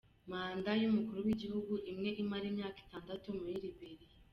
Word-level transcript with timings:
Manda 0.31 0.71
y’umukuru 0.81 1.19
w’igihugu 1.27 1.73
imwe 1.91 2.09
imara 2.21 2.45
imyaka 2.51 2.77
itandatu 2.85 3.27
muri 3.39 3.55
Liberia. 3.63 4.09